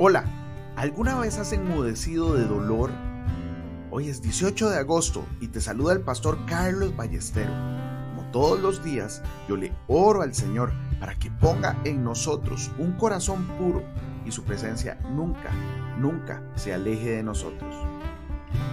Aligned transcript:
Hola, 0.00 0.22
¿alguna 0.76 1.18
vez 1.18 1.38
has 1.38 1.52
enmudecido 1.52 2.34
de 2.34 2.44
dolor? 2.44 2.92
Hoy 3.90 4.08
es 4.08 4.22
18 4.22 4.70
de 4.70 4.78
agosto 4.78 5.26
y 5.40 5.48
te 5.48 5.60
saluda 5.60 5.92
el 5.92 6.02
pastor 6.02 6.38
Carlos 6.46 6.94
Ballestero. 6.94 7.50
Como 8.14 8.30
todos 8.30 8.60
los 8.60 8.84
días, 8.84 9.24
yo 9.48 9.56
le 9.56 9.72
oro 9.88 10.22
al 10.22 10.36
Señor 10.36 10.72
para 11.00 11.16
que 11.16 11.32
ponga 11.32 11.76
en 11.82 12.04
nosotros 12.04 12.70
un 12.78 12.92
corazón 12.92 13.44
puro 13.58 13.82
y 14.24 14.30
su 14.30 14.44
presencia 14.44 15.00
nunca, 15.10 15.50
nunca 15.98 16.44
se 16.54 16.72
aleje 16.72 17.16
de 17.16 17.24
nosotros. 17.24 17.74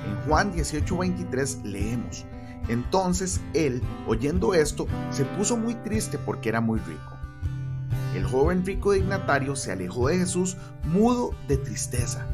En 0.08 0.28
Juan 0.28 0.54
18:23 0.54 1.64
leemos, 1.64 2.24
entonces 2.68 3.42
él, 3.56 3.82
oyendo 4.06 4.54
esto, 4.54 4.86
se 5.10 5.26
puso 5.26 5.58
muy 5.58 5.74
triste 5.74 6.20
porque 6.20 6.50
era 6.50 6.62
muy 6.62 6.78
rico 6.82 7.15
el 8.18 8.26
joven 8.26 8.66
rico 8.66 8.94
dignatario 8.94 9.56
se 9.56 9.72
alejó 9.72 10.08
de 10.08 10.20
Jesús 10.20 10.58
mudo 10.84 11.32
de 11.48 11.58
tristeza. 11.58 12.28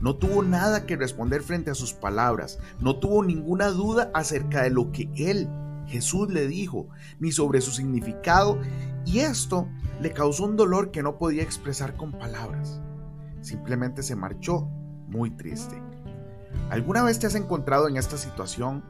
No 0.00 0.16
tuvo 0.16 0.42
nada 0.42 0.86
que 0.86 0.96
responder 0.96 1.42
frente 1.42 1.70
a 1.70 1.74
sus 1.74 1.92
palabras, 1.92 2.58
no 2.80 2.98
tuvo 2.98 3.24
ninguna 3.24 3.68
duda 3.68 4.10
acerca 4.14 4.62
de 4.62 4.70
lo 4.70 4.92
que 4.92 5.10
él, 5.16 5.48
Jesús, 5.86 6.30
le 6.30 6.46
dijo, 6.46 6.88
ni 7.18 7.32
sobre 7.32 7.60
su 7.60 7.70
significado, 7.70 8.58
y 9.04 9.20
esto 9.20 9.68
le 10.00 10.12
causó 10.12 10.44
un 10.44 10.56
dolor 10.56 10.90
que 10.90 11.02
no 11.02 11.18
podía 11.18 11.42
expresar 11.42 11.96
con 11.96 12.12
palabras. 12.12 12.80
Simplemente 13.40 14.02
se 14.02 14.16
marchó 14.16 14.68
muy 15.08 15.30
triste. 15.30 15.80
¿Alguna 16.70 17.02
vez 17.02 17.18
te 17.18 17.26
has 17.26 17.34
encontrado 17.34 17.88
en 17.88 17.96
esta 17.96 18.18
situación? 18.18 18.84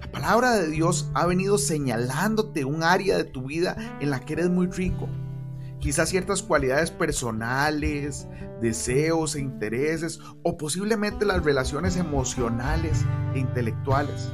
La 0.00 0.10
palabra 0.12 0.52
de 0.52 0.68
Dios 0.68 1.10
ha 1.14 1.26
venido 1.26 1.58
señalándote 1.58 2.64
un 2.64 2.82
área 2.82 3.16
de 3.16 3.24
tu 3.24 3.46
vida 3.46 3.76
en 4.00 4.10
la 4.10 4.20
que 4.20 4.34
eres 4.34 4.50
muy 4.50 4.66
rico, 4.66 5.08
quizás 5.86 6.08
ciertas 6.08 6.42
cualidades 6.42 6.90
personales, 6.90 8.26
deseos 8.60 9.36
e 9.36 9.40
intereses, 9.40 10.18
o 10.42 10.56
posiblemente 10.56 11.24
las 11.24 11.44
relaciones 11.44 11.96
emocionales 11.96 13.04
e 13.34 13.38
intelectuales. 13.38 14.32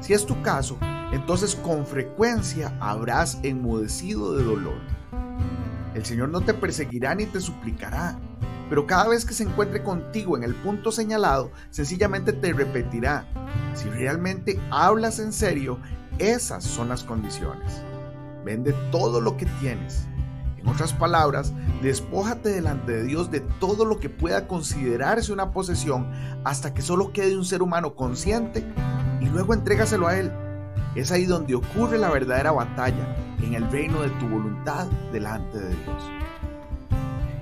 Si 0.00 0.14
es 0.14 0.24
tu 0.24 0.40
caso, 0.40 0.78
entonces 1.12 1.54
con 1.56 1.84
frecuencia 1.84 2.74
habrás 2.80 3.38
enmudecido 3.42 4.34
de 4.34 4.44
dolor. 4.44 4.80
El 5.94 6.06
Señor 6.06 6.30
no 6.30 6.40
te 6.40 6.54
perseguirá 6.54 7.14
ni 7.14 7.26
te 7.26 7.42
suplicará, 7.42 8.18
pero 8.70 8.86
cada 8.86 9.08
vez 9.08 9.26
que 9.26 9.34
se 9.34 9.42
encuentre 9.42 9.82
contigo 9.82 10.38
en 10.38 10.44
el 10.44 10.54
punto 10.54 10.90
señalado, 10.90 11.52
sencillamente 11.68 12.32
te 12.32 12.54
repetirá, 12.54 13.26
si 13.74 13.90
realmente 13.90 14.58
hablas 14.70 15.18
en 15.18 15.34
serio, 15.34 15.78
esas 16.18 16.64
son 16.64 16.88
las 16.88 17.04
condiciones. 17.04 17.82
Vende 18.42 18.72
todo 18.90 19.20
lo 19.20 19.36
que 19.36 19.44
tienes. 19.60 20.06
En 20.64 20.70
otras 20.70 20.94
palabras, 20.94 21.52
despójate 21.82 22.48
delante 22.48 22.92
de 22.92 23.04
Dios 23.04 23.30
de 23.30 23.40
todo 23.40 23.84
lo 23.84 24.00
que 24.00 24.08
pueda 24.08 24.48
considerarse 24.48 25.30
una 25.30 25.50
posesión 25.50 26.10
hasta 26.42 26.72
que 26.72 26.80
solo 26.80 27.12
quede 27.12 27.36
un 27.36 27.44
ser 27.44 27.60
humano 27.60 27.94
consciente 27.94 28.64
y 29.20 29.26
luego 29.26 29.52
entrégaselo 29.52 30.06
a 30.06 30.16
Él. 30.18 30.32
Es 30.94 31.12
ahí 31.12 31.26
donde 31.26 31.54
ocurre 31.54 31.98
la 31.98 32.08
verdadera 32.08 32.50
batalla, 32.52 33.14
en 33.42 33.52
el 33.52 33.70
reino 33.70 34.00
de 34.00 34.08
tu 34.10 34.26
voluntad 34.26 34.86
delante 35.12 35.58
de 35.58 35.68
Dios. 35.68 36.02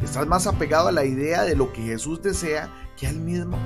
¿Estás 0.03 0.27
más 0.27 0.49
apegado 0.49 0.89
a 0.89 0.93
la 0.93 1.05
idea 1.05 1.45
de 1.45 1.55
lo 1.55 1.73
que 1.73 1.83
Jesús 1.83 2.21
desea 2.23 2.69
que 2.97 3.07
a 3.07 3.11
Él 3.11 3.21
mismo? 3.21 3.57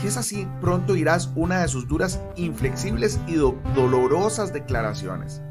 Si 0.00 0.06
es 0.06 0.16
así, 0.16 0.48
pronto 0.62 0.96
irás 0.96 1.30
una 1.36 1.60
de 1.60 1.68
sus 1.68 1.86
duras, 1.86 2.20
inflexibles 2.36 3.20
y 3.26 3.34
dolorosas 3.34 4.54
declaraciones. 4.54 5.42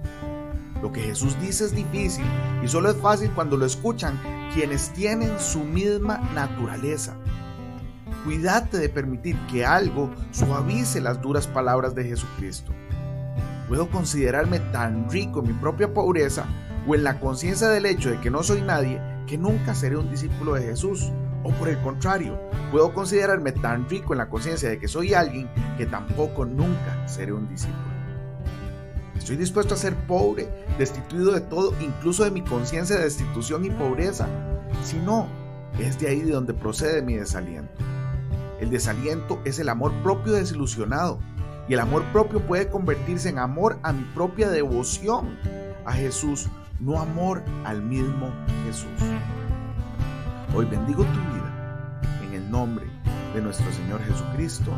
Lo 0.83 0.91
que 0.91 0.99
Jesús 0.99 1.39
dice 1.39 1.63
es 1.63 1.73
difícil 1.73 2.25
y 2.61 2.67
solo 2.67 2.89
es 2.89 2.97
fácil 2.97 3.31
cuando 3.31 3.55
lo 3.55 3.65
escuchan 3.65 4.19
quienes 4.53 4.91
tienen 4.91 5.39
su 5.39 5.63
misma 5.63 6.17
naturaleza. 6.35 7.15
Cuídate 8.25 8.79
de 8.79 8.89
permitir 8.89 9.37
que 9.49 9.65
algo 9.65 10.13
suavice 10.31 10.99
las 10.99 11.21
duras 11.21 11.47
palabras 11.47 11.95
de 11.95 12.03
Jesucristo. 12.03 12.73
Puedo 13.69 13.89
considerarme 13.89 14.59
tan 14.59 15.09
rico 15.09 15.39
en 15.39 15.47
mi 15.47 15.53
propia 15.53 15.93
pobreza 15.93 16.47
o 16.85 16.95
en 16.95 17.05
la 17.05 17.17
conciencia 17.17 17.69
del 17.69 17.85
hecho 17.85 18.09
de 18.09 18.19
que 18.19 18.29
no 18.29 18.43
soy 18.43 18.61
nadie 18.61 19.01
que 19.25 19.37
nunca 19.37 19.73
seré 19.75 19.95
un 19.95 20.11
discípulo 20.11 20.55
de 20.55 20.63
Jesús. 20.63 21.13
O 21.45 21.51
por 21.51 21.69
el 21.69 21.79
contrario, 21.79 22.37
puedo 22.71 22.93
considerarme 22.93 23.53
tan 23.53 23.87
rico 23.87 24.13
en 24.13 24.17
la 24.17 24.27
conciencia 24.27 24.67
de 24.67 24.79
que 24.79 24.89
soy 24.89 25.13
alguien 25.13 25.49
que 25.77 25.85
tampoco 25.85 26.43
nunca 26.43 27.07
seré 27.07 27.31
un 27.31 27.47
discípulo. 27.47 27.92
Estoy 29.23 29.37
dispuesto 29.37 29.73
a 29.73 29.77
ser 29.77 29.95
pobre, 30.05 30.49
destituido 30.77 31.31
de 31.31 31.39
todo, 31.39 31.73
incluso 31.79 32.25
de 32.25 32.31
mi 32.31 32.41
conciencia 32.41 32.97
de 32.97 33.05
destitución 33.05 33.63
y 33.63 33.69
pobreza. 33.69 34.27
Si 34.83 34.97
no, 34.97 35.27
es 35.79 35.97
de 35.97 36.09
ahí 36.09 36.19
de 36.19 36.33
donde 36.33 36.53
procede 36.53 37.01
mi 37.01 37.13
desaliento. 37.13 37.71
El 38.59 38.69
desaliento 38.69 39.39
es 39.45 39.59
el 39.59 39.69
amor 39.69 39.93
propio 40.03 40.33
desilusionado 40.33 41.19
y 41.69 41.73
el 41.73 41.79
amor 41.79 42.03
propio 42.11 42.45
puede 42.45 42.67
convertirse 42.67 43.29
en 43.29 43.39
amor 43.39 43.79
a 43.81 43.93
mi 43.93 44.03
propia 44.13 44.49
devoción 44.49 45.39
a 45.85 45.93
Jesús, 45.93 46.49
no 46.81 46.99
amor 46.99 47.41
al 47.63 47.81
mismo 47.81 48.29
Jesús. 48.65 48.89
Hoy 50.53 50.65
bendigo 50.65 51.05
tu 51.05 51.19
vida 51.21 52.03
en 52.27 52.33
el 52.33 52.51
nombre 52.51 52.87
de 53.33 53.41
nuestro 53.41 53.71
Señor 53.71 54.01
Jesucristo. 54.03 54.73